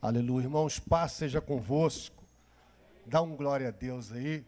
[0.00, 0.44] Aleluia.
[0.44, 2.22] Irmãos, paz seja convosco.
[3.04, 4.44] Dá um glória a Deus aí.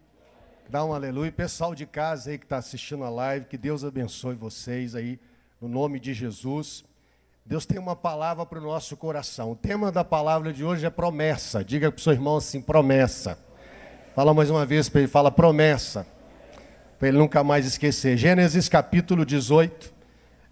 [0.69, 1.33] Dá um aleluia.
[1.33, 5.19] Pessoal de casa aí que está assistindo a live, que Deus abençoe vocês aí,
[5.61, 6.85] no nome de Jesus.
[7.45, 9.51] Deus tem uma palavra para o nosso coração.
[9.51, 11.65] O tema da palavra de hoje é promessa.
[11.65, 13.37] Diga para o seu irmão assim: promessa.
[14.15, 16.07] Fala mais uma vez para ele: fala promessa.
[16.97, 18.17] Para ele nunca mais esquecer.
[18.17, 19.93] Gênesis capítulo 18,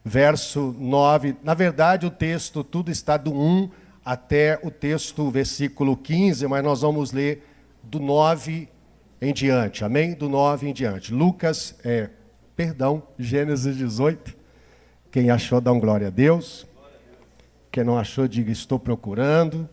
[0.05, 1.37] verso 9.
[1.45, 3.71] Na verdade, o texto tudo está do 1
[4.09, 7.47] até o texto, versículo 15, mas nós vamos ler
[7.83, 8.67] do 9
[9.21, 10.15] em diante, amém?
[10.15, 11.13] Do 9 em diante.
[11.13, 12.09] Lucas, é,
[12.57, 14.35] perdão, Gênesis 18.
[15.11, 16.67] Quem achou, dá um glória a Deus.
[17.71, 19.69] Quem não achou, diga: Estou procurando.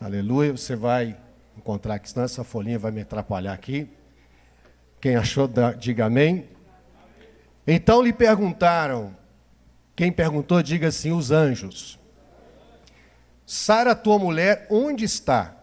[0.00, 0.52] Aleluia.
[0.52, 1.16] Você vai
[1.58, 3.88] encontrar aqui, senão essa folhinha vai me atrapalhar aqui.
[5.00, 6.48] Quem achou, diga amém.
[7.66, 9.16] Então lhe perguntaram.
[9.96, 12.03] Quem perguntou, diga assim: os anjos.
[13.46, 15.54] Sara, tua mulher, onde está?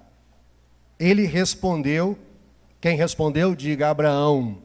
[0.99, 2.17] Ele respondeu,
[2.80, 4.61] quem respondeu, diga Abraão.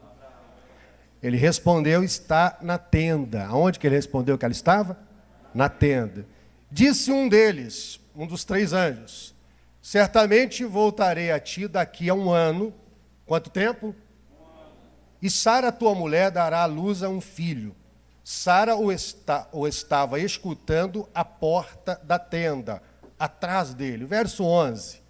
[1.22, 3.46] Ele respondeu, está na tenda.
[3.46, 4.98] Aonde que ele respondeu que ela estava?
[5.54, 6.26] Na tenda.
[6.70, 9.34] Disse um deles, um dos três anjos:
[9.80, 12.72] Certamente voltarei a ti daqui a um ano.
[13.24, 13.94] Quanto tempo?
[15.22, 17.74] E Sara, tua mulher, dará à luz a um filho.
[18.22, 22.82] Sara o, está, o estava escutando à porta da tenda
[23.18, 24.04] atrás dele.
[24.04, 25.06] Verso 11.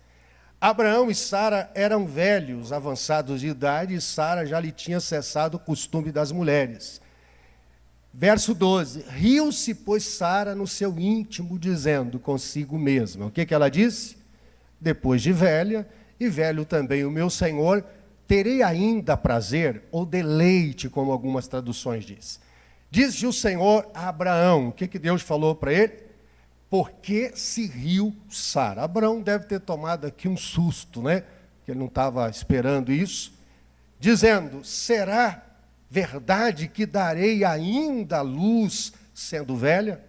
[0.61, 5.61] Abraão e Sara eram velhos, avançados de idade, e Sara já lhe tinha cessado o
[5.61, 7.01] costume das mulheres.
[8.13, 13.69] Verso 12: Riu-se, pois, Sara no seu íntimo, dizendo consigo mesma: O que, que ela
[13.69, 14.17] disse?
[14.81, 15.87] Depois de velha,
[16.19, 17.85] e velho também o meu senhor,
[18.27, 22.41] terei ainda prazer ou deleite, como algumas traduções diz.
[22.91, 26.06] Disse o Senhor a Abraão: O que, que Deus falou para ele?
[26.69, 28.83] Porque se riu Sara.
[28.83, 31.23] Abraão deve ter tomado aqui um susto, né?
[31.65, 33.33] Que ele não estava esperando isso,
[33.99, 35.43] dizendo: será
[35.89, 40.05] verdade que darei ainda luz sendo velha?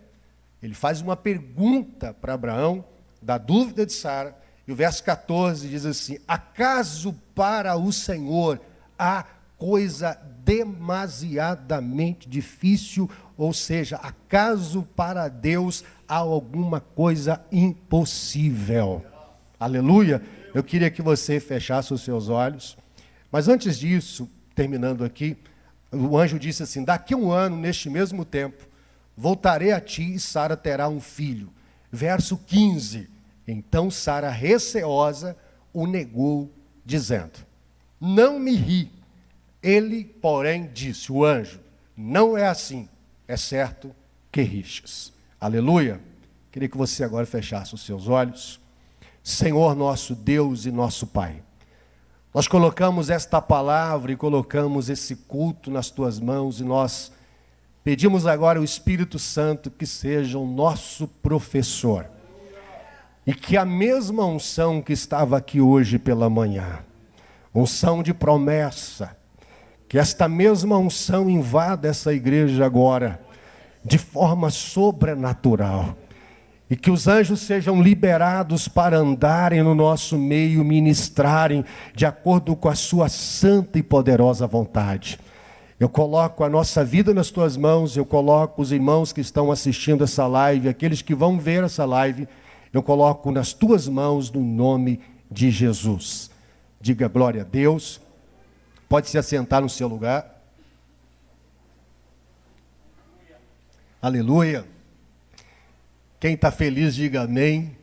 [0.62, 2.84] Ele faz uma pergunta para Abraão,
[3.22, 4.35] da dúvida de Sara,
[4.68, 8.59] e o verso 14 diz assim: Acaso para o Senhor
[8.97, 9.24] há
[9.57, 19.06] coisa demasiadamente difícil, ou seja, acaso para Deus há alguma coisa impossível?
[19.59, 20.22] Aleluia!
[20.53, 22.78] Eu queria que você fechasse os seus olhos,
[23.31, 25.38] mas antes disso, terminando aqui,
[25.92, 28.68] o anjo disse assim: Daqui a um ano, neste mesmo tempo,
[29.16, 31.50] voltarei a ti e Sara terá um filho.
[31.92, 33.09] Verso 15:
[33.48, 35.38] Então Sara, receosa,
[35.72, 36.52] o negou,
[36.84, 37.40] dizendo:
[38.02, 38.98] Não me ri
[39.62, 41.59] ele, porém, disse, o anjo,
[41.96, 42.88] não é assim,
[43.27, 43.93] é certo
[44.31, 45.11] que rixas.
[45.39, 45.99] Aleluia.
[46.51, 48.59] Queria que você agora fechasse os seus olhos.
[49.23, 51.43] Senhor nosso Deus e nosso Pai,
[52.33, 57.11] nós colocamos esta palavra e colocamos esse culto nas tuas mãos e nós
[57.83, 62.09] pedimos agora o Espírito Santo que seja o nosso professor.
[63.25, 66.79] E que a mesma unção que estava aqui hoje pela manhã,
[67.53, 69.17] unção de promessa,
[69.88, 73.22] que esta mesma unção invada essa igreja agora,
[73.84, 75.96] de forma sobrenatural.
[76.70, 81.64] E que os anjos sejam liberados para andarem no nosso meio, ministrarem
[81.96, 85.18] de acordo com a sua santa e poderosa vontade.
[85.80, 90.04] Eu coloco a nossa vida nas tuas mãos, eu coloco os irmãos que estão assistindo
[90.04, 92.28] essa live, aqueles que vão ver essa live,
[92.74, 95.00] eu coloco nas tuas mãos no nome
[95.31, 96.30] de Jesus.
[96.81, 98.02] Diga glória a Deus.
[98.90, 100.42] Pode se assentar no seu lugar.
[104.02, 104.66] Aleluia.
[106.22, 107.75] Quem está feliz, diga amém.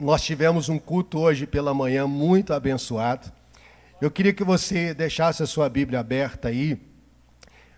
[0.00, 3.30] Nós tivemos um culto hoje pela manhã muito abençoado.
[4.00, 6.80] Eu queria que você deixasse a sua Bíblia aberta aí,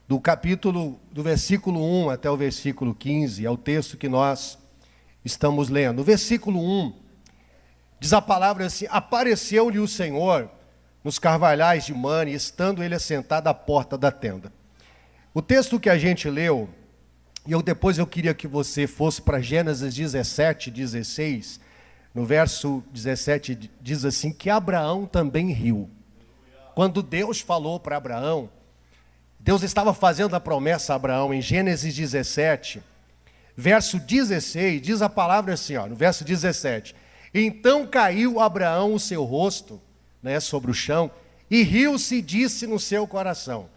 [0.06, 4.58] do capítulo, do versículo 1 até o versículo 15, é o texto que nós
[5.24, 5.96] estamos lendo.
[5.98, 6.94] No versículo 1,
[7.98, 10.48] diz a palavra assim: Apareceu-lhe o Senhor
[11.02, 14.52] nos carvalhais de Mane, estando ele assentado à porta da tenda.
[15.32, 16.68] O texto que a gente leu,
[17.46, 21.60] e eu depois eu queria que você fosse para Gênesis 17, 16,
[22.14, 25.88] no verso 17 diz assim que Abraão também riu.
[26.74, 28.50] Quando Deus falou para Abraão,
[29.38, 32.82] Deus estava fazendo a promessa a Abraão em Gênesis 17,
[33.56, 36.94] verso 16, diz a palavra assim, ó, no verso 17:
[37.32, 39.80] Então caiu Abraão o seu rosto
[40.22, 41.10] né, sobre o chão,
[41.50, 43.68] e riu-se e disse no seu coração: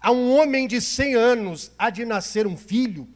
[0.00, 3.08] A um homem de cem anos há de nascer um filho,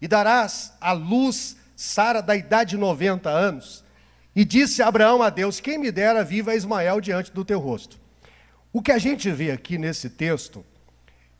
[0.00, 3.84] e darás à luz Sara da idade de 90 anos.
[4.34, 7.98] E disse Abraão a Deus: Quem me dera viva Ismael diante do teu rosto.
[8.72, 10.64] O que a gente vê aqui nesse texto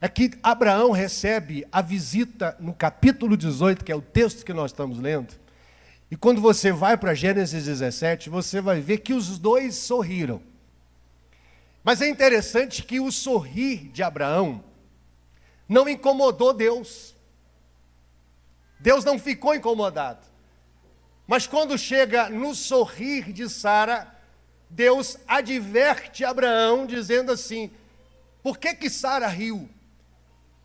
[0.01, 4.71] é que Abraão recebe a visita no capítulo 18, que é o texto que nós
[4.71, 5.35] estamos lendo.
[6.11, 10.41] E quando você vai para Gênesis 17, você vai ver que os dois sorriram.
[11.85, 14.65] Mas é interessante que o sorrir de Abraão
[15.69, 17.15] não incomodou Deus.
[18.81, 20.27] Deus não ficou incomodado.
[21.27, 24.15] Mas quando chega no sorrir de Sara,
[24.69, 27.71] Deus adverte Abraão dizendo assim:
[28.43, 29.69] por que que Sara riu?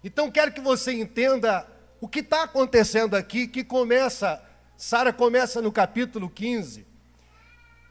[0.04, 1.68] Então quero que você entenda
[2.02, 4.42] o que está acontecendo aqui, que começa,
[4.78, 6.88] Sara começa no capítulo 15,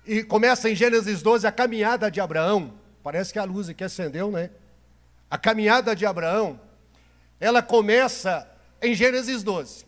[0.07, 2.73] e começa em Gênesis 12 a caminhada de Abraão.
[3.09, 4.51] Parece que a luz aqui acendeu, né?
[5.31, 6.61] A caminhada de Abraão,
[7.41, 8.47] ela começa
[8.83, 9.87] em Gênesis 12.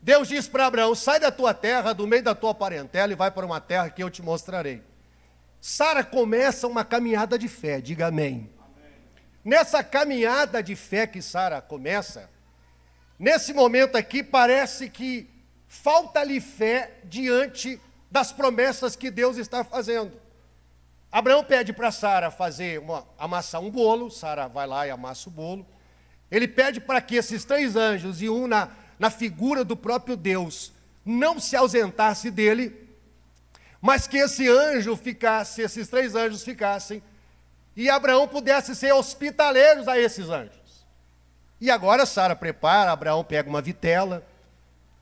[0.00, 3.32] Deus diz para Abraão: sai da tua terra, do meio da tua parentela, e vai
[3.32, 4.80] para uma terra que eu te mostrarei.
[5.60, 8.48] Sara começa uma caminhada de fé, diga amém.
[9.44, 12.30] Nessa caminhada de fé que Sara começa,
[13.18, 15.28] nesse momento aqui parece que
[15.66, 20.29] falta-lhe fé diante das promessas que Deus está fazendo.
[21.12, 25.32] Abraão pede para Sara fazer uma, amassar um bolo, Sara vai lá e amassa o
[25.32, 25.66] bolo.
[26.30, 28.68] Ele pede para que esses três anjos, e um na,
[28.98, 30.72] na figura do próprio Deus,
[31.04, 32.88] não se ausentasse dele,
[33.80, 37.02] mas que esse anjo ficasse, esses três anjos ficassem
[37.74, 40.86] e Abraão pudesse ser hospitaleiros a esses anjos.
[41.60, 44.24] E agora Sara prepara, Abraão pega uma vitela,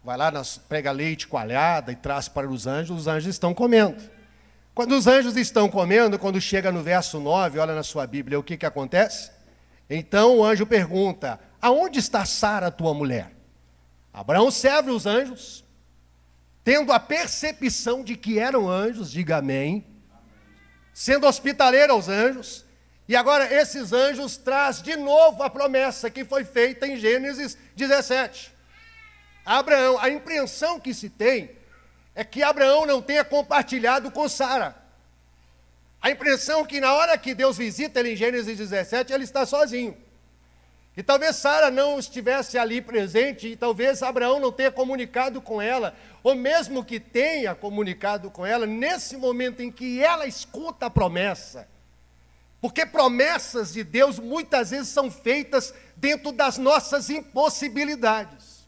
[0.03, 0.33] vai lá,
[0.69, 4.03] pega leite coalhada e traz para os anjos, os anjos estão comendo.
[4.79, 8.45] Quando os anjos estão comendo, quando chega no verso 9, olha na sua Bíblia, o
[8.45, 9.33] que, que acontece?
[9.91, 13.33] Então o anjo pergunta: Aonde está Sara, tua mulher?
[14.13, 15.65] Abraão serve os anjos,
[16.63, 19.85] tendo a percepção de que eram anjos, diga amém,
[20.95, 22.65] sendo hospitaleiro aos anjos,
[23.09, 28.55] e agora esses anjos traz de novo a promessa que foi feita em Gênesis 17.
[29.45, 31.58] Abraão, a impressão que se tem
[32.19, 34.75] é que Abraão não tenha compartilhado com Sara.
[36.03, 39.97] A impressão que na hora que Deus visita ele em Gênesis 17, ele está sozinho.
[40.97, 45.95] E talvez Sara não estivesse ali presente, e talvez Abraão não tenha comunicado com ela,
[46.21, 51.69] ou mesmo que tenha comunicado com ela, nesse momento em que ela escuta a promessa,
[52.61, 58.67] porque promessas de Deus muitas vezes são feitas dentro das nossas impossibilidades.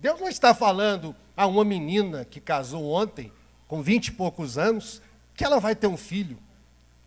[0.00, 3.32] Deus não está falando a uma menina que casou ontem,
[3.66, 5.02] com vinte e poucos anos,
[5.34, 6.38] que ela vai ter um filho.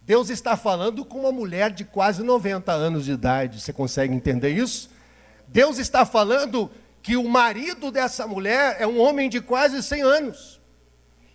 [0.01, 3.59] Deus está falando com uma mulher de quase 90 anos de idade.
[3.61, 4.89] Você consegue entender isso?
[5.47, 6.71] Deus está falando
[7.01, 10.61] que o marido dessa mulher é um homem de quase 100 anos.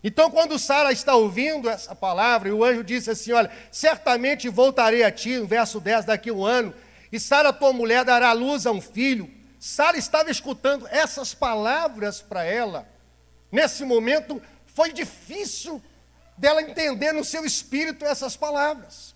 [0.04, 5.04] Então, quando Sara está ouvindo essa palavra, e o anjo disse assim: Olha, certamente voltarei
[5.04, 6.74] a ti, no verso 10, daqui a um ano,
[7.12, 9.30] e Sara, tua mulher, dará luz a um filho.
[9.64, 12.84] Sara estava escutando essas palavras para ela.
[13.48, 15.80] Nesse momento, foi difícil
[16.36, 19.14] dela entender no seu espírito essas palavras.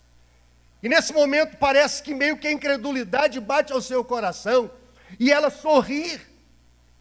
[0.81, 4.71] E nesse momento, parece que meio que a incredulidade bate ao seu coração,
[5.19, 6.21] e ela sorrir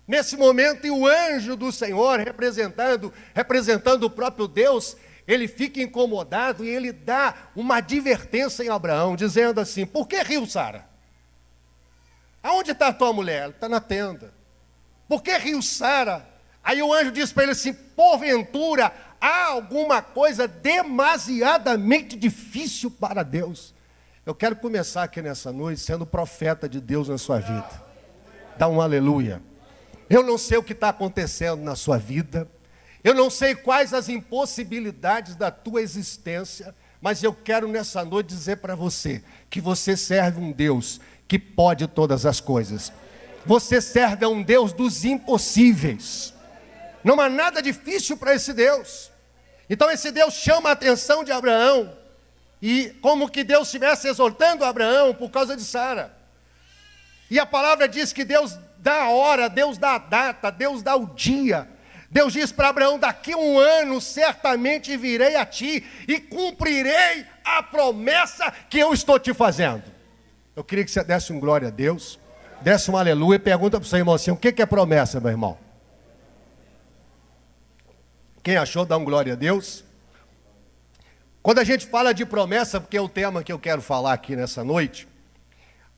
[0.08, 4.96] Nesse momento, e o anjo do Senhor, representando, representando o próprio Deus,
[5.28, 10.46] ele fica incomodado e ele dá uma advertência em Abraão, dizendo assim: Por que riu,
[10.46, 10.95] Sara?
[12.46, 13.42] Aonde está a tua mulher?
[13.42, 14.32] Ela está na tenda.
[15.08, 16.24] Por que riu, Sara?
[16.64, 23.74] Aí o anjo diz para ele assim: Porventura há alguma coisa demasiadamente difícil para Deus.
[24.24, 27.84] Eu quero começar aqui nessa noite sendo profeta de Deus na sua vida.
[28.60, 29.42] Dá um aleluia.
[30.08, 32.48] Eu não sei o que está acontecendo na sua vida.
[33.04, 36.76] Eu não sei quais as impossibilidades da tua existência.
[37.02, 41.88] Mas eu quero nessa noite dizer para você que você serve um Deus que pode
[41.88, 42.92] todas as coisas.
[43.46, 46.34] Você serve a um Deus dos impossíveis.
[47.04, 49.12] Não há nada difícil para esse Deus.
[49.70, 51.96] Então esse Deus chama a atenção de Abraão.
[52.62, 56.16] E como que Deus estivesse exortando Abraão por causa de Sara.
[57.30, 60.96] E a palavra diz que Deus dá a hora, Deus dá a data, Deus dá
[60.96, 61.68] o dia.
[62.10, 68.52] Deus diz para Abraão: daqui um ano certamente virei a ti e cumprirei a promessa
[68.70, 69.95] que eu estou te fazendo.
[70.56, 72.18] Eu queria que você desse um glória a Deus,
[72.62, 75.30] desse um aleluia e pergunta para o seu irmão assim: o que é promessa, meu
[75.30, 75.58] irmão?
[78.42, 79.84] Quem achou, dá um glória a Deus.
[81.44, 84.36] Quando a gente fala de promessa, porque é o tema que eu quero falar aqui
[84.36, 85.08] nessa noite,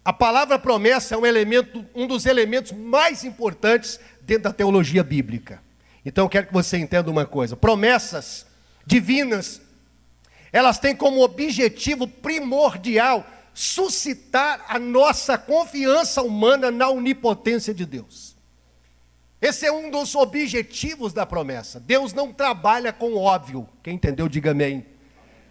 [0.03, 5.61] a palavra promessa é um elemento, um dos elementos mais importantes dentro da teologia bíblica.
[6.03, 8.47] Então eu quero que você entenda uma coisa: promessas
[8.87, 9.61] divinas,
[10.51, 13.23] elas têm como objetivo primordial
[13.57, 18.37] suscitar a nossa confiança humana na onipotência de Deus.
[19.41, 21.79] Esse é um dos objetivos da promessa.
[21.79, 23.67] Deus não trabalha com óbvio.
[23.81, 24.85] Quem entendeu, diga amém.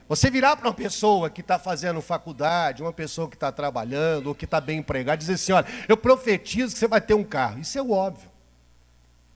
[0.09, 4.37] Você virar para uma pessoa que está fazendo faculdade, uma pessoa que está trabalhando, ou
[4.37, 7.59] que está bem empregada, dizer assim: olha, eu profetizo que você vai ter um carro.
[7.59, 8.31] Isso é o óbvio.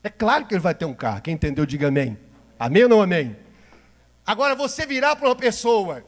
[0.01, 1.23] É claro que ele vai ter um carro.
[1.23, 2.17] Quem entendeu, diga amém.
[2.57, 3.37] Amém ou não amém?
[4.25, 6.05] Agora, você virar para uma pessoa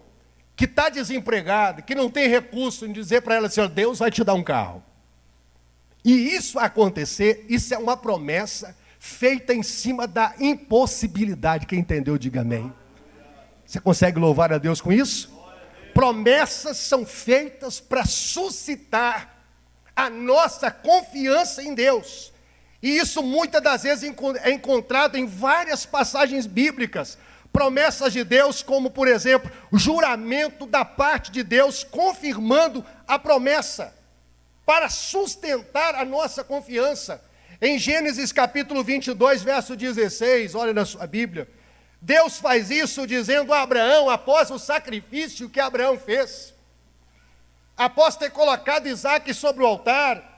[0.55, 4.23] que está desempregada, que não tem recurso, em dizer para ela assim: Deus vai te
[4.23, 4.83] dar um carro.
[6.05, 11.67] E isso acontecer, isso é uma promessa feita em cima da impossibilidade.
[11.67, 12.73] Quem entendeu, diga amém.
[13.65, 15.33] Você consegue louvar a Deus com isso?
[15.95, 19.45] Promessas são feitas para suscitar
[19.95, 22.33] a nossa confiança em Deus.
[22.83, 24.11] E isso muitas das vezes
[24.43, 27.17] é encontrado em várias passagens bíblicas.
[27.53, 33.95] Promessas de Deus, como por exemplo, juramento da parte de Deus confirmando a promessa,
[34.65, 37.23] para sustentar a nossa confiança.
[37.61, 41.49] Em Gênesis capítulo 22, verso 16, olha na sua Bíblia.
[42.01, 46.53] Deus faz isso dizendo a Abraão, após o sacrifício que Abraão fez,
[47.77, 50.33] após ter colocado Isaac sobre o altar,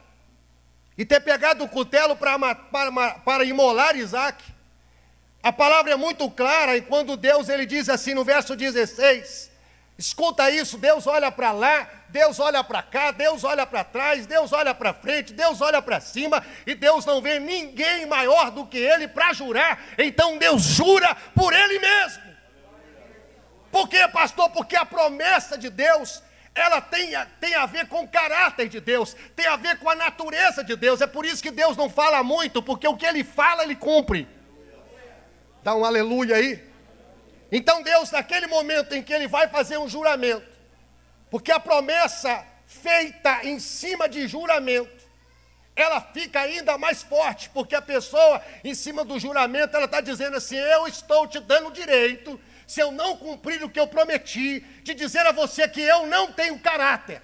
[0.97, 4.54] e ter pegado o cutelo para, para, para imolar Isaac.
[5.45, 9.51] A palavra é muito clara, e quando Deus ele diz assim no verso 16:
[9.99, 14.55] escuta isso, Deus olha para lá, Deus olha para cá, Deus olha para trás, Deus
[14.55, 18.79] olha para frente, Deus olha para cima, e Deus não vê ninguém maior do que
[18.79, 22.23] Ele para jurar, então Deus jura por Ele mesmo.
[23.71, 24.49] Por quê, pastor?
[24.49, 26.23] Porque a promessa de Deus
[26.55, 29.95] ela tem, tem a ver com o caráter de Deus, tem a ver com a
[29.95, 31.03] natureza de Deus.
[31.03, 34.27] É por isso que Deus não fala muito, porque o que Ele fala, Ele cumpre.
[35.65, 36.63] Dá um aleluia aí.
[37.51, 40.47] Então Deus, naquele momento em que Ele vai fazer um juramento,
[41.31, 45.05] porque a promessa feita em cima de juramento,
[45.75, 50.37] ela fica ainda mais forte, porque a pessoa, em cima do juramento, ela está dizendo
[50.37, 54.95] assim: Eu estou te dando direito se eu não cumprir o que eu prometi, de
[54.95, 57.23] dizer a você que eu não tenho caráter.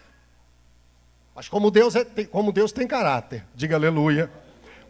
[1.34, 4.30] Mas como Deus, é, como Deus tem caráter, diga aleluia.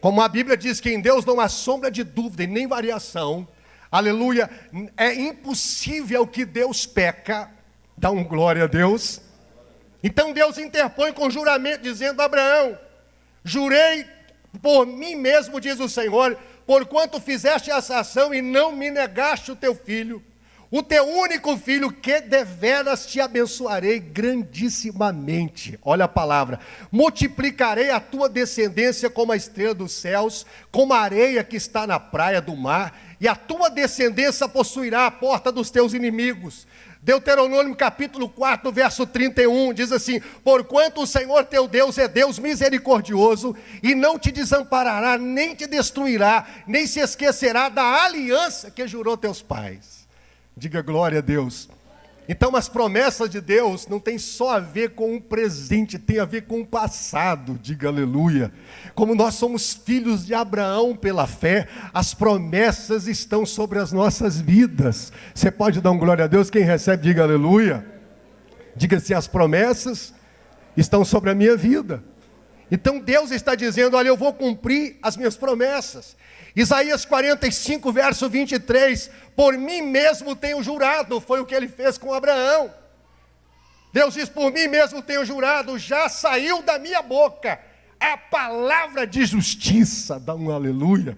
[0.01, 3.47] Como a Bíblia diz que em Deus não há sombra de dúvida e nem variação,
[3.91, 4.49] aleluia,
[4.97, 7.51] é impossível que Deus peca,
[7.95, 9.21] dá um glória a Deus.
[10.03, 12.77] Então Deus interpõe com juramento, dizendo Abraão:
[13.43, 14.07] Jurei
[14.59, 19.55] por mim mesmo, diz o Senhor, porquanto fizeste essa ação e não me negaste o
[19.55, 20.23] teu filho
[20.71, 25.77] o teu único filho, que deveras te abençoarei grandissimamente.
[25.83, 26.61] Olha a palavra.
[26.89, 31.99] Multiplicarei a tua descendência como a estrela dos céus, como a areia que está na
[31.99, 36.65] praia do mar, e a tua descendência possuirá a porta dos teus inimigos.
[37.03, 43.55] Deuteronômio capítulo 4, verso 31, diz assim: Porquanto o Senhor teu Deus é Deus misericordioso,
[43.83, 49.41] e não te desamparará, nem te destruirá, nem se esquecerá da aliança que jurou teus
[49.41, 50.00] pais.
[50.55, 51.69] Diga glória a Deus.
[52.29, 56.25] Então, as promessas de Deus não tem só a ver com o presente, tem a
[56.25, 57.59] ver com o passado.
[57.61, 58.53] Diga aleluia.
[58.93, 65.11] Como nós somos filhos de Abraão pela fé, as promessas estão sobre as nossas vidas.
[65.33, 66.49] Você pode dar um glória a Deus?
[66.49, 67.85] Quem recebe, diga aleluia.
[68.75, 70.13] Diga assim: as promessas
[70.77, 72.03] estão sobre a minha vida.
[72.71, 76.15] Então Deus está dizendo: olha, eu vou cumprir as minhas promessas.
[76.55, 82.13] Isaías 45, verso 23: Por mim mesmo tenho jurado, foi o que ele fez com
[82.13, 82.73] Abraão.
[83.91, 87.59] Deus diz: Por mim mesmo tenho jurado, já saiu da minha boca
[87.99, 91.15] a palavra de justiça, dá um aleluia,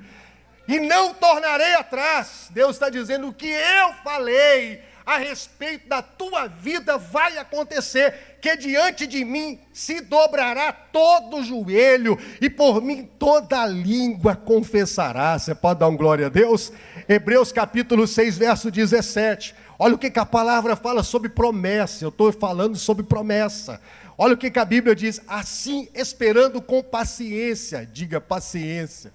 [0.68, 2.48] e não tornarei atrás.
[2.50, 8.56] Deus está dizendo: O que eu falei a respeito da tua vida vai acontecer, que
[8.56, 15.38] diante de mim se dobrará todo joelho e por mim toda língua confessará.
[15.38, 16.72] Você pode dar um glória a Deus?
[17.08, 19.56] Hebreus capítulo 6, verso 17.
[19.78, 22.06] Olha o que, que a palavra fala sobre promessa.
[22.06, 23.82] Eu estou falando sobre promessa.
[24.18, 25.22] Olha o que, que a Bíblia diz.
[25.28, 29.12] Assim, esperando com paciência, diga paciência,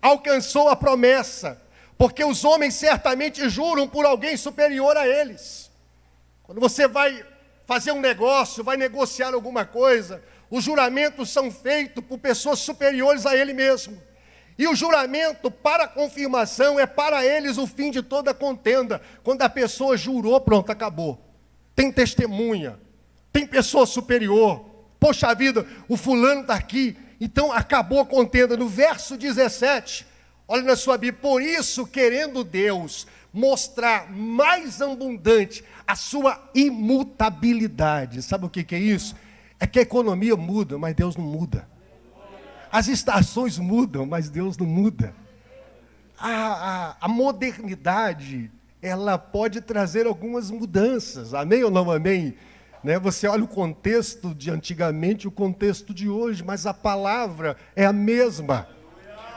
[0.00, 1.60] alcançou a promessa
[1.98, 5.68] porque os homens certamente juram por alguém superior a eles.
[6.44, 7.26] Quando você vai
[7.66, 13.36] fazer um negócio, vai negociar alguma coisa, os juramentos são feitos por pessoas superiores a
[13.36, 14.00] ele mesmo.
[14.56, 19.00] E o juramento para confirmação é para eles o fim de toda contenda.
[19.22, 21.18] Quando a pessoa jurou, pronto, acabou.
[21.76, 22.78] Tem testemunha,
[23.32, 24.64] tem pessoa superior.
[24.98, 26.96] Poxa vida, o fulano está aqui.
[27.20, 28.56] Então acabou a contenda.
[28.56, 30.06] No verso 17,
[30.50, 38.22] Olha na sua Bíblia, por isso, querendo Deus mostrar mais abundante a sua imutabilidade.
[38.22, 39.14] Sabe o que, que é isso?
[39.60, 41.68] É que a economia muda, mas Deus não muda.
[42.72, 45.14] As estações mudam, mas Deus não muda.
[46.18, 48.50] A, a, a modernidade,
[48.80, 51.34] ela pode trazer algumas mudanças.
[51.34, 52.34] Amém ou não amém?
[52.82, 52.98] Né?
[52.98, 57.84] Você olha o contexto de antigamente e o contexto de hoje, mas a palavra é
[57.84, 58.66] a mesma.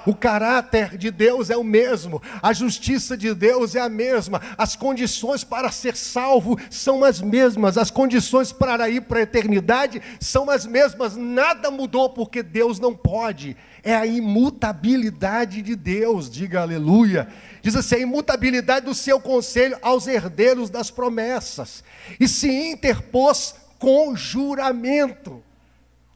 [0.05, 4.75] O caráter de Deus é o mesmo, a justiça de Deus é a mesma, as
[4.75, 10.49] condições para ser salvo são as mesmas, as condições para ir para a eternidade são
[10.49, 17.27] as mesmas, nada mudou porque Deus não pode, é a imutabilidade de Deus, diga aleluia.
[17.61, 21.83] Diz assim: a imutabilidade do seu conselho aos herdeiros das promessas,
[22.19, 25.43] e se interpôs com juramento.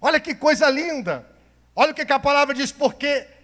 [0.02, 1.26] Olha que coisa linda,
[1.76, 3.35] olha o que a palavra diz, porque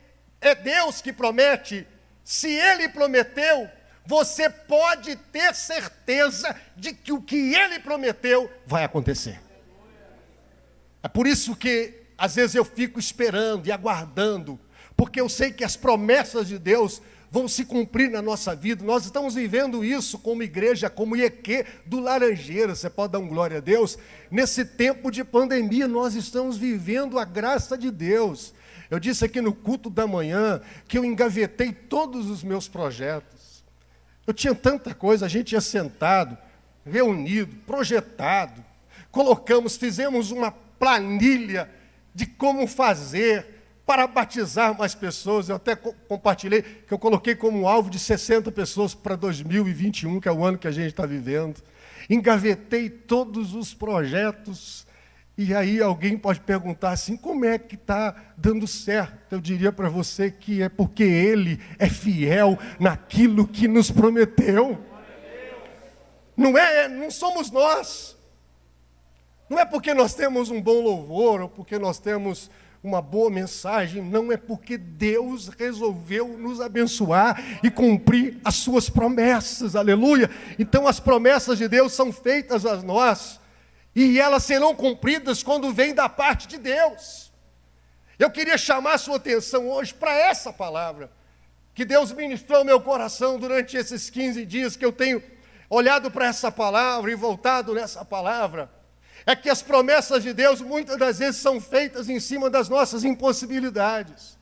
[0.42, 1.88] é Deus que promete.
[2.24, 3.70] Se Ele prometeu,
[4.06, 9.40] você pode ter certeza de que o que Ele prometeu vai acontecer.
[11.04, 14.60] É por isso que às vezes eu fico esperando e aguardando,
[14.96, 18.84] porque eu sei que as promessas de Deus vão se cumprir na nossa vida.
[18.84, 22.76] Nós estamos vivendo isso como igreja, como IEQ do Laranjeira.
[22.76, 23.98] Você pode dar um glória a Deus?
[24.30, 28.54] Nesse tempo de pandemia, nós estamos vivendo a graça de Deus.
[28.92, 33.64] Eu disse aqui no culto da manhã que eu engavetei todos os meus projetos.
[34.28, 36.38] Eu tinha tanta coisa, a gente ia sentado,
[36.86, 38.62] reunido, projetado,
[39.10, 41.70] colocamos, fizemos uma planilha
[42.14, 45.48] de como fazer para batizar mais pessoas.
[45.48, 50.32] Eu até compartilhei que eu coloquei como alvo de 60 pessoas para 2021, que é
[50.34, 51.64] o ano que a gente está vivendo.
[52.10, 54.86] Engavetei todos os projetos
[55.38, 59.34] e aí alguém pode perguntar assim: como é que está dando certo?
[59.34, 64.78] Eu diria para você que é porque Ele é fiel naquilo que nos prometeu.
[66.36, 68.18] Não é, não somos nós.
[69.50, 72.50] Não é porque nós temos um bom louvor ou porque nós temos
[72.84, 79.76] uma boa mensagem, não é porque Deus resolveu nos abençoar e cumprir as suas promessas.
[79.76, 80.30] Aleluia.
[80.58, 83.41] Então as promessas de Deus são feitas a nós
[83.96, 87.32] e elas serão cumpridas quando vem da parte de Deus.
[88.18, 91.12] Eu queria chamar a sua atenção hoje para essa palavra,
[91.74, 95.22] que Deus ministrou ao meu coração durante esses 15 dias que eu tenho
[95.70, 98.70] olhado para essa palavra e voltado nessa palavra.
[99.26, 103.04] É que as promessas de Deus muitas das vezes são feitas em cima das nossas
[103.04, 104.38] impossibilidades.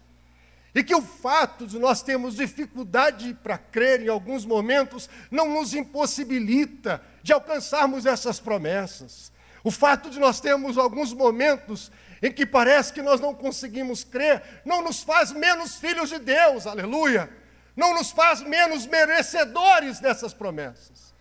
[0.73, 5.73] E que o fato de nós termos dificuldade para crer em alguns momentos não nos
[5.73, 9.31] impossibilita de alcançarmos essas promessas.
[9.63, 11.91] O fato de nós termos alguns momentos
[12.21, 16.67] em que parece que nós não conseguimos crer, não nos faz menos filhos de Deus,
[16.67, 17.29] aleluia.
[17.75, 21.13] Não nos faz menos merecedores dessas promessas.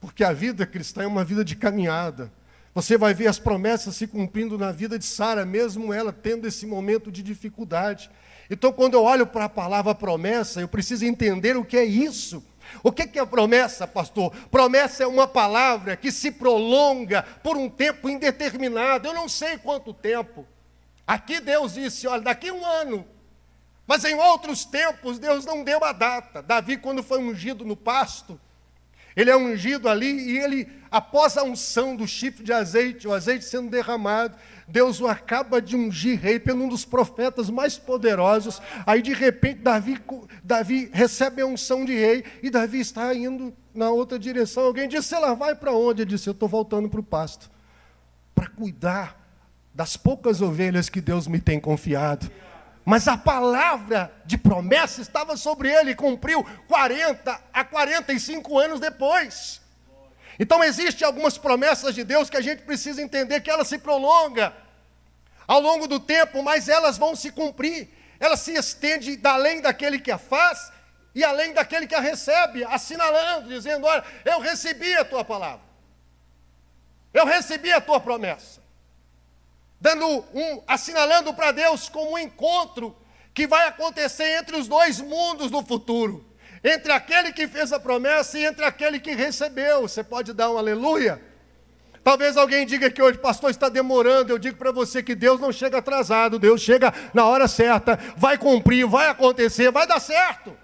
[0.00, 2.30] Porque a vida cristã é uma vida de caminhada.
[2.74, 6.66] Você vai ver as promessas se cumprindo na vida de Sara, mesmo ela tendo esse
[6.66, 8.10] momento de dificuldade.
[8.50, 12.44] Então, quando eu olho para a palavra promessa, eu preciso entender o que é isso.
[12.82, 14.30] O que é promessa, pastor?
[14.50, 19.92] Promessa é uma palavra que se prolonga por um tempo indeterminado, eu não sei quanto
[19.92, 20.46] tempo.
[21.06, 23.06] Aqui Deus disse: olha, daqui um ano.
[23.86, 26.42] Mas em outros tempos, Deus não deu a data.
[26.42, 28.38] Davi, quando foi ungido no pasto,
[29.18, 33.44] ele é ungido ali e ele, após a unção do chifre de azeite, o azeite
[33.44, 34.36] sendo derramado,
[34.68, 38.62] Deus o acaba de ungir rei pelo um dos profetas mais poderosos.
[38.86, 40.00] Aí de repente Davi,
[40.44, 44.62] Davi recebe a unção de rei e Davi está indo na outra direção.
[44.62, 46.02] Alguém disse: Ela vai para onde?
[46.02, 47.50] Ele disse: Eu estou voltando para o pasto
[48.36, 49.18] para cuidar
[49.74, 52.30] das poucas ovelhas que Deus me tem confiado.
[52.88, 59.60] Mas a palavra de promessa estava sobre ele e cumpriu 40 a 45 anos depois.
[60.38, 64.54] Então existem algumas promessas de Deus que a gente precisa entender que ela se prolonga
[65.46, 67.90] ao longo do tempo, mas elas vão se cumprir.
[68.18, 70.72] Ela se estende da além daquele que a faz
[71.14, 75.60] e além daquele que a recebe, assinalando, dizendo: Olha, eu recebi a tua palavra,
[77.12, 78.62] eu recebi a tua promessa,
[79.80, 82.96] dando um, assinalando para Deus como um encontro
[83.32, 86.28] que vai acontecer entre os dois mundos no futuro
[86.62, 89.82] entre aquele que fez a promessa e entre aquele que recebeu.
[89.82, 91.20] Você pode dar um aleluia?
[92.02, 94.32] Talvez alguém diga que hoje, pastor, está demorando.
[94.32, 98.38] Eu digo para você que Deus não chega atrasado, Deus chega na hora certa, vai
[98.38, 100.56] cumprir, vai acontecer, vai dar certo.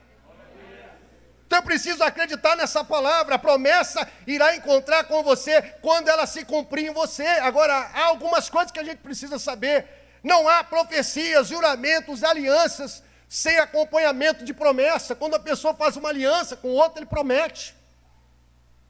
[1.55, 3.37] Então eu preciso acreditar nessa palavra.
[3.37, 7.23] A promessa irá encontrar com você quando ela se cumprir em você.
[7.23, 9.87] Agora, há algumas coisas que a gente precisa saber.
[10.21, 15.14] Não há profecias, juramentos, alianças sem acompanhamento de promessa.
[15.14, 17.77] Quando a pessoa faz uma aliança com outro, ele promete.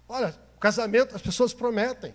[0.09, 2.15] Olha, o casamento, as pessoas prometem.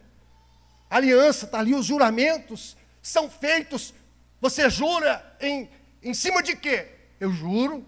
[0.89, 3.93] A aliança está ali, os juramentos são feitos.
[4.41, 5.69] Você jura em,
[6.01, 6.87] em cima de quê?
[7.19, 7.85] Eu juro,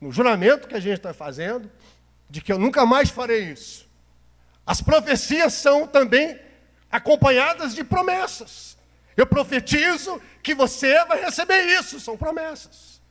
[0.00, 1.70] no juramento que a gente está fazendo,
[2.32, 3.86] de que eu nunca mais farei isso.
[4.66, 6.40] As profecias são também
[6.90, 8.78] acompanhadas de promessas.
[9.14, 13.02] Eu profetizo que você vai receber isso, são promessas.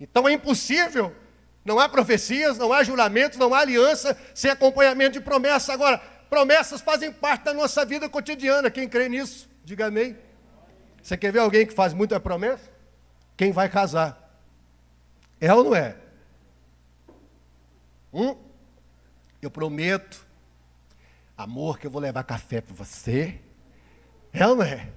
[0.00, 1.14] Então é impossível,
[1.62, 5.74] não há profecias, não há juramentos, não há aliança sem acompanhamento de promessa.
[5.74, 5.98] Agora,
[6.30, 8.70] promessas fazem parte da nossa vida cotidiana.
[8.70, 10.16] Quem crê nisso, diga amém.
[11.02, 12.72] Você quer ver alguém que faz muita promessa?
[13.36, 14.40] Quem vai casar?
[15.38, 15.96] É ou não é?
[18.10, 18.43] Hum?
[19.44, 20.26] Eu prometo,
[21.36, 23.38] amor, que eu vou levar café para você.
[24.32, 24.88] É ou não é?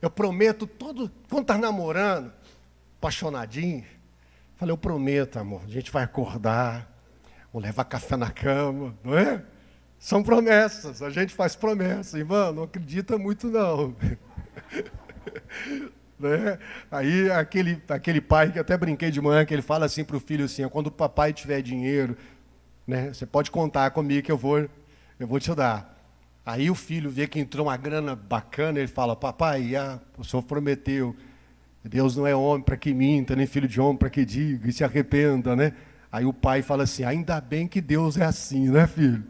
[0.00, 2.32] Eu prometo todo, quando está namorando,
[2.96, 3.84] apaixonadinho,
[4.54, 6.88] falei, eu prometo, amor, a gente vai acordar,
[7.52, 9.42] vou levar café na cama, não é?
[9.98, 13.96] São promessas, a gente faz promessas, irmão, não acredita muito não.
[16.16, 16.56] né?
[16.88, 20.20] Aí aquele, aquele pai que até brinquei de manhã, que ele fala assim para o
[20.20, 22.16] filho assim, quando o papai tiver dinheiro,
[22.88, 24.66] né, você pode contar comigo que eu vou,
[25.20, 25.94] eu vou te dar.
[26.44, 30.42] Aí o filho vê que entrou uma grana bacana, ele fala, papai, ah, o senhor
[30.42, 31.14] prometeu,
[31.84, 34.72] Deus não é homem para que minta, nem filho de homem para que diga, e
[34.72, 35.74] se arrependa, né?
[36.10, 39.22] Aí o pai fala assim, ainda bem que Deus é assim, né, filho?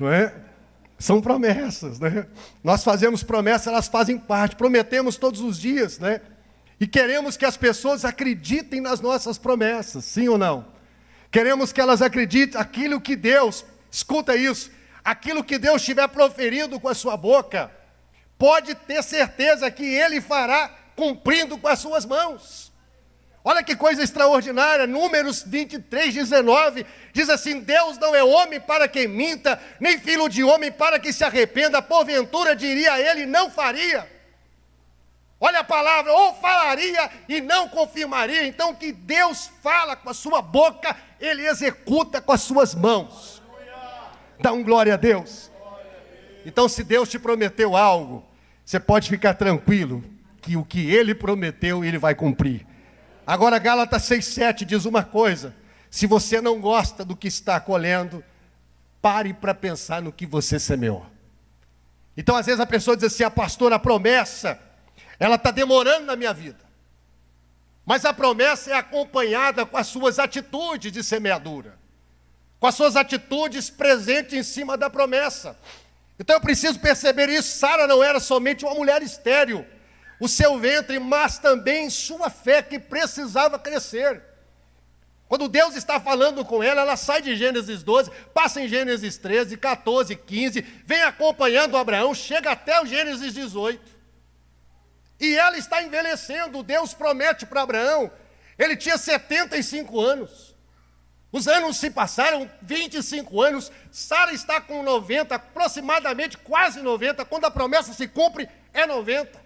[0.00, 0.34] Não é?
[0.98, 2.26] São promessas, né?
[2.64, 6.20] Nós fazemos promessas, elas fazem parte, prometemos todos os dias, né?
[6.80, 10.75] E queremos que as pessoas acreditem nas nossas promessas, sim ou não?
[11.36, 14.70] Queremos que elas acreditem aquilo que Deus, escuta isso,
[15.04, 17.70] aquilo que Deus tiver proferido com a sua boca,
[18.38, 22.72] pode ter certeza que Ele fará cumprindo com as suas mãos.
[23.44, 29.06] Olha que coisa extraordinária, Números 23, 19, diz assim: Deus não é homem para que
[29.06, 34.10] minta, nem filho de homem para que se arrependa, porventura diria ele, não faria.
[35.38, 38.46] Olha a palavra, ou falaria e não confirmaria.
[38.46, 43.42] Então, que Deus fala com a sua boca, Ele executa com as suas mãos.
[44.40, 45.50] Dá um glória a Deus.
[46.44, 48.24] Então, se Deus te prometeu algo,
[48.64, 50.02] você pode ficar tranquilo,
[50.40, 52.66] que o que Ele prometeu, Ele vai cumprir.
[53.26, 55.54] Agora, Gálatas 6,7 diz uma coisa:
[55.90, 58.24] se você não gosta do que está colhendo,
[59.02, 61.04] pare para pensar no que você semeou.
[62.16, 64.58] Então, às vezes a pessoa diz assim: a pastora, a promessa,
[65.18, 66.64] ela está demorando na minha vida.
[67.84, 71.78] Mas a promessa é acompanhada com as suas atitudes de semeadura,
[72.58, 75.56] com as suas atitudes presentes em cima da promessa.
[76.18, 77.58] Então eu preciso perceber isso.
[77.58, 79.64] Sara não era somente uma mulher estéril
[80.18, 84.22] o seu ventre, mas também sua fé que precisava crescer.
[85.28, 89.56] Quando Deus está falando com ela, ela sai de Gênesis 12, passa em Gênesis 13,
[89.56, 93.95] 14, 15, vem acompanhando Abraão, chega até o Gênesis 18.
[95.18, 96.62] E ela está envelhecendo.
[96.62, 98.10] Deus promete para Abraão,
[98.58, 100.54] ele tinha 75 anos.
[101.32, 107.50] Os anos se passaram, 25 anos, Sara está com 90, aproximadamente quase 90, quando a
[107.50, 109.44] promessa se cumpre, é 90.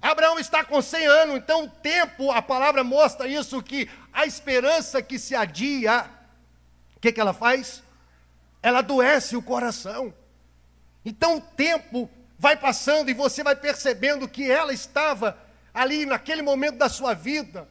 [0.00, 5.02] Abraão está com 100 anos, então o tempo, a palavra mostra isso, que a esperança
[5.02, 6.08] que se adia,
[6.96, 7.82] o que, que ela faz?
[8.62, 10.14] Ela adoece o coração.
[11.04, 15.38] Então o tempo vai passando e você vai percebendo que ela estava
[15.72, 17.68] ali naquele momento da sua vida,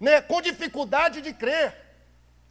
[0.00, 1.74] né, com dificuldade de crer,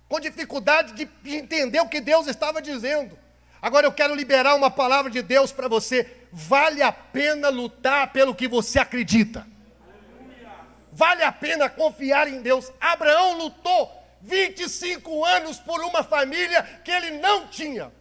[0.07, 3.17] com dificuldade de entender o que Deus estava dizendo.
[3.61, 6.27] Agora eu quero liberar uma palavra de Deus para você.
[6.31, 9.45] Vale a pena lutar pelo que você acredita.
[10.91, 12.71] Vale a pena confiar em Deus.
[12.79, 17.91] Abraão lutou 25 anos por uma família que ele não tinha,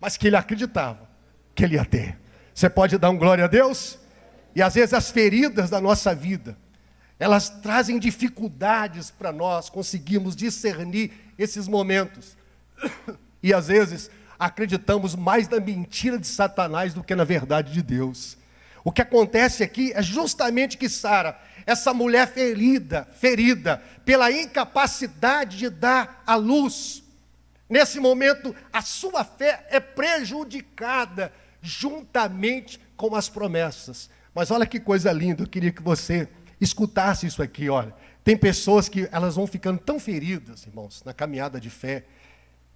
[0.00, 1.08] mas que ele acreditava
[1.54, 2.16] que ele ia ter.
[2.58, 4.00] Você pode dar um glória a Deus?
[4.52, 6.58] E às vezes as feridas da nossa vida,
[7.16, 12.36] elas trazem dificuldades para nós conseguirmos discernir esses momentos.
[13.40, 18.36] E às vezes acreditamos mais na mentira de Satanás do que na verdade de Deus.
[18.82, 25.70] O que acontece aqui é justamente que Sara, essa mulher ferida, ferida pela incapacidade de
[25.70, 27.04] dar a luz,
[27.70, 34.10] nesse momento a sua fé é prejudicada juntamente com as promessas.
[34.34, 36.28] Mas olha que coisa linda, eu queria que você
[36.60, 37.94] escutasse isso aqui, olha.
[38.22, 42.04] Tem pessoas que elas vão ficando tão feridas, irmãos, na caminhada de fé,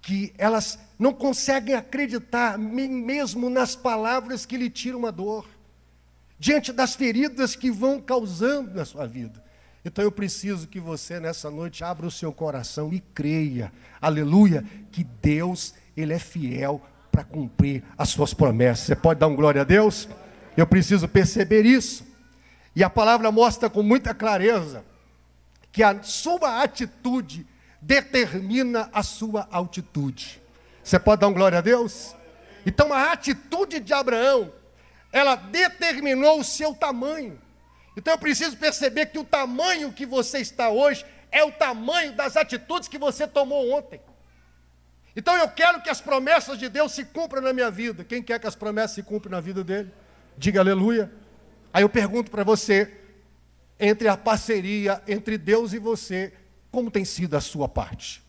[0.01, 5.47] que elas não conseguem acreditar mesmo nas palavras que lhe tiram a dor,
[6.39, 9.43] diante das feridas que vão causando na sua vida.
[9.85, 15.03] Então eu preciso que você nessa noite abra o seu coração e creia, aleluia, que
[15.03, 16.81] Deus, Ele é fiel
[17.13, 18.87] para cumprir as suas promessas.
[18.87, 20.09] Você pode dar um glória a Deus?
[20.57, 22.03] Eu preciso perceber isso.
[22.75, 24.83] E a palavra mostra com muita clareza
[25.71, 27.45] que a sua atitude
[27.79, 30.41] determina a sua altitude.
[30.83, 32.15] Você pode dar um glória a Deus?
[32.65, 34.51] Então a atitude de Abraão,
[35.11, 37.39] ela determinou o seu tamanho.
[37.95, 42.35] Então eu preciso perceber que o tamanho que você está hoje é o tamanho das
[42.35, 44.01] atitudes que você tomou ontem.
[45.15, 48.03] Então eu quero que as promessas de Deus se cumpram na minha vida.
[48.03, 49.91] Quem quer que as promessas se cumpram na vida dele?
[50.37, 51.11] Diga aleluia.
[51.73, 52.91] Aí eu pergunto para você,
[53.79, 56.33] entre a parceria entre Deus e você,
[56.71, 58.23] como tem sido a sua parte?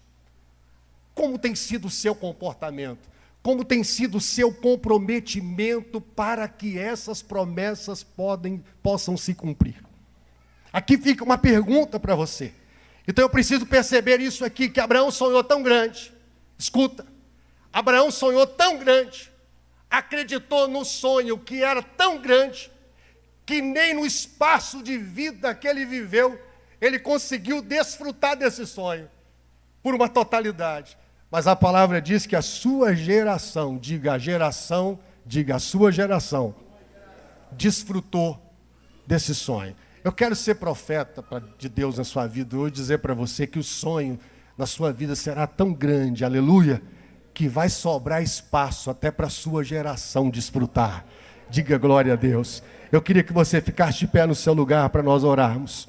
[1.15, 3.09] Como tem sido o seu comportamento?
[3.43, 9.77] Como tem sido o seu comprometimento para que essas promessas podem, possam se cumprir?
[10.73, 12.53] Aqui fica uma pergunta para você.
[13.07, 16.14] Então eu preciso perceber isso aqui, que Abraão sonhou tão grande.
[16.59, 17.07] Escuta,
[17.73, 19.33] Abraão sonhou tão grande,
[19.91, 22.71] acreditou no sonho que era tão grande,
[23.45, 26.41] que nem no espaço de vida que ele viveu,
[26.81, 29.11] ele conseguiu desfrutar desse sonho
[29.83, 30.97] por uma totalidade.
[31.31, 36.55] Mas a palavra diz que a sua geração, diga a geração, diga a sua geração,
[37.51, 38.41] desfrutou
[39.07, 39.75] desse sonho.
[40.03, 41.25] Eu quero ser profeta
[41.59, 44.21] de Deus na sua vida hoje dizer para você que o sonho
[44.57, 46.81] na sua vida será tão grande, aleluia,
[47.33, 51.05] que vai sobrar espaço até para a sua geração desfrutar.
[51.51, 52.63] Diga glória a Deus.
[52.93, 55.89] Eu queria que você ficasse de pé no seu lugar para nós orarmos.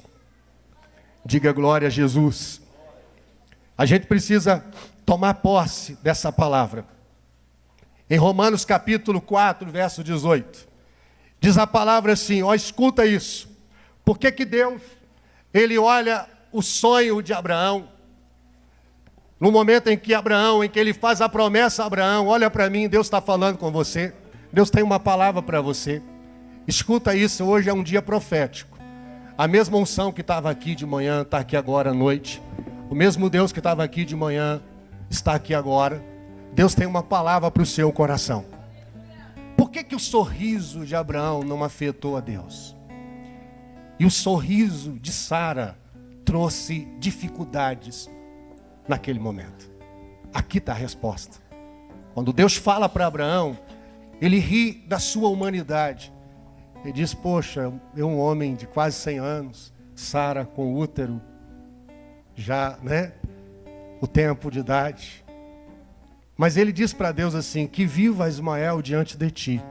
[1.24, 2.60] Diga glória a Jesus.
[3.78, 4.64] A gente precisa
[5.04, 6.84] tomar posse dessa palavra.
[8.10, 10.68] Em Romanos capítulo 4, verso 18,
[11.40, 13.48] diz a palavra assim: ó, escuta isso.
[14.04, 14.80] Por que, que Deus,
[15.52, 17.88] ele olha o sonho de Abraão,
[19.38, 22.70] no momento em que Abraão, em que ele faz a promessa a Abraão, olha para
[22.70, 24.14] mim, Deus está falando com você,
[24.52, 26.02] Deus tem uma palavra para você.
[26.66, 28.78] Escuta isso, hoje é um dia profético.
[29.36, 32.42] A mesma unção que estava aqui de manhã está aqui agora à noite.
[32.88, 34.62] O mesmo Deus que estava aqui de manhã
[35.10, 36.02] está aqui agora.
[36.54, 38.46] Deus tem uma palavra para o seu coração.
[39.54, 42.74] Por que, que o sorriso de Abraão não afetou a Deus?
[44.00, 45.76] E o sorriso de Sara
[46.24, 48.08] trouxe dificuldades
[48.88, 49.70] naquele momento.
[50.32, 51.38] Aqui está a resposta.
[52.14, 53.58] Quando Deus fala para Abraão,
[54.20, 56.12] ele ri da sua humanidade.
[56.82, 61.20] Ele diz: Poxa, eu, um homem de quase 100 anos, Sara com útero,
[62.34, 63.12] já, né?
[64.00, 65.24] o tempo de idade.
[66.36, 69.62] Mas ele diz para Deus assim: que viva Ismael diante de ti.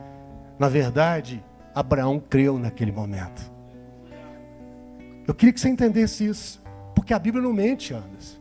[0.57, 3.53] Na verdade, Abraão creu naquele momento.
[5.27, 6.61] Eu queria que você entendesse isso,
[6.93, 8.34] porque a Bíblia não mente, Anderson.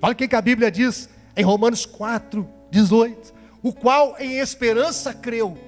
[0.00, 5.58] Olha o que a Bíblia diz em Romanos 4, 18: o qual em esperança creu,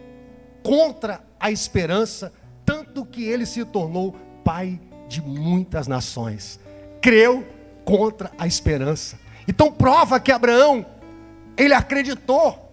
[0.63, 2.33] contra a esperança,
[2.65, 4.15] tanto que ele se tornou
[4.45, 6.61] pai de muitas nações.
[7.01, 7.47] Creu
[7.85, 9.19] contra a esperança.
[9.49, 10.87] Então prova que Abraão,
[11.57, 12.73] ele acreditou.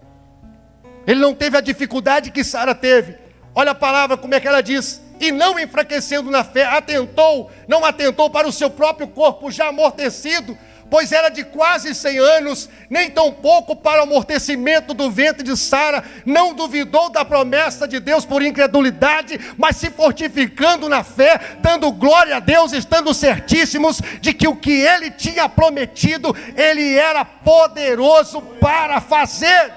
[1.07, 3.17] Ele não teve a dificuldade que Sara teve.
[3.55, 5.01] Olha a palavra, como é que ela diz?
[5.19, 10.55] E não enfraquecendo na fé, atentou, não atentou para o seu próprio corpo já amortecido,
[10.89, 15.55] pois era de quase cem anos, nem tão pouco para o amortecimento do ventre de
[15.57, 21.91] Sara, não duvidou da promessa de Deus por incredulidade, mas se fortificando na fé, dando
[21.91, 28.41] glória a Deus, estando certíssimos de que o que ele tinha prometido, ele era poderoso
[28.41, 29.71] para fazer.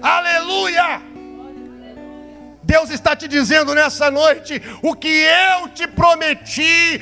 [0.00, 1.11] Aleluia!
[2.62, 7.00] Deus está te dizendo nessa noite: o que eu te prometi,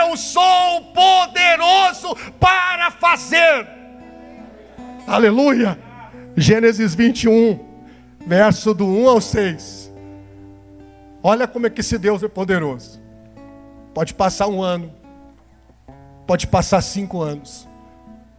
[0.00, 3.68] eu sou poderoso para fazer.
[5.06, 5.78] Aleluia.
[6.36, 7.60] Gênesis 21,
[8.26, 9.92] verso do 1 ao 6.
[11.22, 13.00] Olha como é que esse Deus é poderoso.
[13.92, 14.92] Pode passar um ano,
[16.26, 17.68] pode passar cinco anos,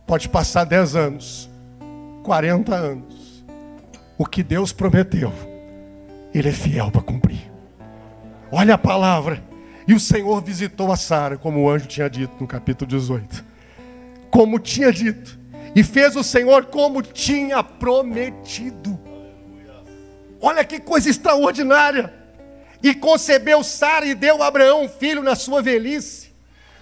[0.05, 1.49] pode passar dez anos,
[2.23, 3.45] quarenta anos.
[4.17, 5.31] O que Deus prometeu
[6.37, 7.51] ele é fiel para cumprir.
[8.51, 9.43] Olha a palavra.
[9.87, 13.45] E o Senhor visitou a Sara, como o anjo tinha dito no capítulo 18.
[14.29, 15.39] Como tinha dito.
[15.75, 18.99] E fez o Senhor como tinha prometido.
[20.41, 22.13] Olha que coisa extraordinária.
[22.81, 26.31] E concebeu Sara e deu a Abraão um filho na sua velhice,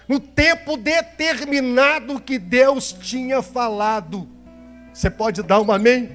[0.08, 4.28] no tempo determinado que Deus tinha falado.
[4.92, 6.10] Você pode dar um amém?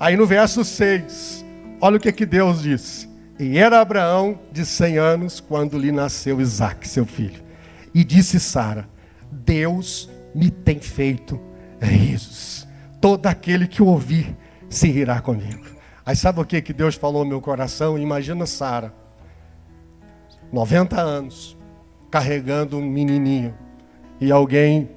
[0.00, 1.43] Aí no verso 6.
[1.84, 3.06] Olha o que, que Deus diz.
[3.38, 7.44] E era Abraão de 100 anos quando lhe nasceu Isaac, seu filho.
[7.94, 8.88] E disse Sara:
[9.30, 11.38] Deus me tem feito
[11.78, 12.66] risos.
[13.02, 14.34] Todo aquele que ouvir
[14.66, 15.62] se rirá comigo.
[16.06, 17.98] Aí sabe o que, que Deus falou no meu coração?
[17.98, 18.90] Imagina Sara,
[20.50, 21.54] 90 anos,
[22.10, 23.54] carregando um menininho,
[24.18, 24.88] e alguém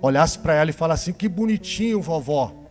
[0.00, 2.61] olhasse para ela e falasse assim: Que bonitinho, vovó.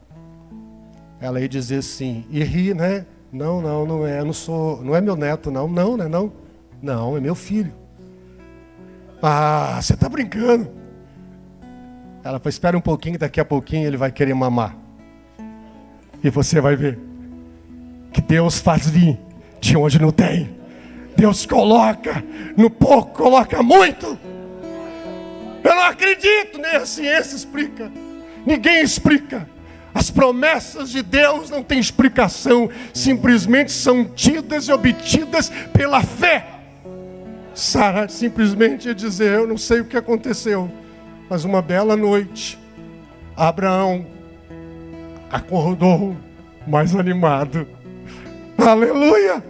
[1.21, 3.05] Ela ia dizer assim, e ri, né?
[3.31, 6.07] Não, não, não é, não sou, não é meu neto, não, não, né?
[6.07, 6.33] Não,
[6.81, 7.71] não, é meu filho.
[9.21, 10.67] Ah, você está brincando.
[12.23, 14.75] Ela falou: Espera um pouquinho, daqui a pouquinho ele vai querer mamar.
[16.23, 16.99] E você vai ver
[18.11, 19.19] que Deus faz vir
[19.59, 20.55] de onde não tem.
[21.15, 22.23] Deus coloca
[22.57, 24.17] no pouco, coloca muito.
[25.63, 27.91] Eu não acredito, nem a ciência explica.
[28.45, 29.47] Ninguém explica.
[29.93, 36.45] As promessas de Deus não têm explicação, simplesmente são tidas e obtidas pela fé.
[37.53, 40.71] Sara simplesmente ia dizer: Eu não sei o que aconteceu,
[41.29, 42.57] mas uma bela noite,
[43.35, 44.05] Abraão
[45.29, 46.15] acordou
[46.67, 47.67] mais animado.
[48.57, 49.43] Aleluia!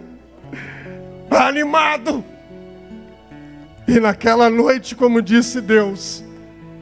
[1.30, 2.24] Animado!
[3.86, 6.24] E naquela noite, como disse Deus,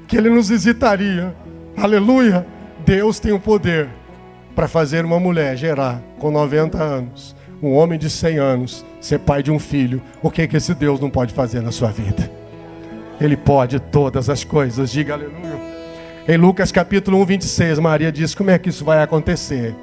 [0.06, 1.34] que Ele nos visitaria.
[1.76, 2.46] Aleluia!
[2.84, 3.88] Deus tem o poder
[4.54, 9.42] para fazer uma mulher gerar com 90 anos, um homem de 100 anos, ser pai
[9.42, 10.02] de um filho.
[10.22, 12.30] O que, que esse Deus não pode fazer na sua vida?
[13.20, 14.90] Ele pode todas as coisas.
[14.90, 15.60] Diga aleluia.
[16.26, 19.74] Em Lucas capítulo 1, 26, Maria diz: Como é que isso vai acontecer?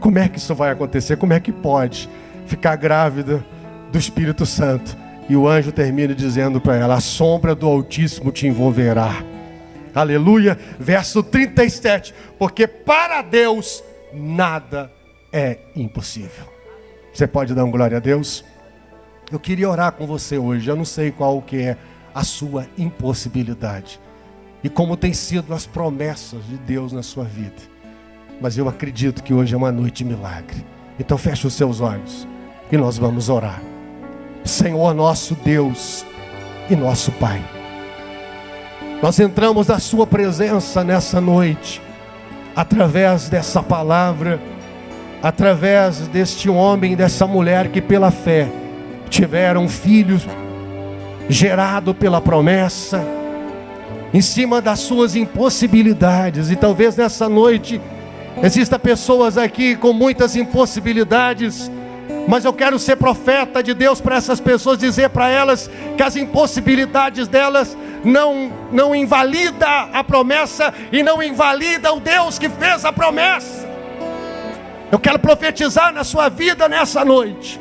[0.00, 1.16] Como é que isso vai acontecer?
[1.16, 2.08] Como é que pode
[2.46, 3.44] ficar grávida
[3.90, 4.96] do Espírito Santo?
[5.28, 9.33] E o anjo termina dizendo para ela: A sombra do Altíssimo te envolverá.
[9.94, 10.58] Aleluia.
[10.78, 12.14] Verso 37.
[12.38, 14.90] Porque para Deus nada
[15.32, 16.52] é impossível.
[17.12, 18.44] Você pode dar um glória a Deus?
[19.30, 20.68] Eu queria orar com você hoje.
[20.68, 21.76] Eu não sei qual que é
[22.14, 24.00] a sua impossibilidade
[24.62, 27.62] e como tem sido as promessas de Deus na sua vida.
[28.40, 30.64] Mas eu acredito que hoje é uma noite de milagre.
[30.98, 32.26] Então feche os seus olhos
[32.70, 33.60] e nós vamos orar.
[34.44, 36.04] Senhor nosso Deus
[36.70, 37.42] e nosso Pai.
[39.04, 41.82] Nós entramos na Sua presença nessa noite,
[42.56, 44.40] através dessa palavra,
[45.22, 48.48] através deste homem dessa mulher que, pela fé,
[49.10, 50.26] tiveram filhos,
[51.28, 53.04] gerado pela promessa,
[54.14, 57.78] em cima das suas impossibilidades, e talvez nessa noite
[58.42, 61.70] Existem pessoas aqui com muitas impossibilidades,
[62.26, 66.16] mas eu quero ser profeta de Deus para essas pessoas, dizer para elas que as
[66.16, 72.92] impossibilidades delas não, não invalida a promessa e não invalida o Deus que fez a
[72.92, 73.68] promessa.
[74.90, 77.60] Eu quero profetizar na sua vida nessa noite,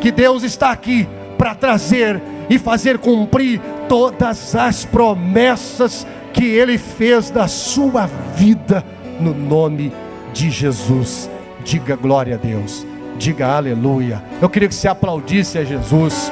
[0.00, 7.30] que Deus está aqui para trazer e fazer cumprir todas as promessas que Ele fez
[7.30, 8.84] da sua vida
[9.20, 9.92] no nome
[10.32, 11.30] de Jesus.
[11.64, 12.86] Diga glória a Deus,
[13.16, 14.22] diga aleluia.
[14.40, 16.30] Eu queria que você aplaudisse a Jesus,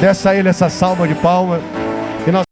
[0.00, 1.60] desse a Ele essa salva de palma.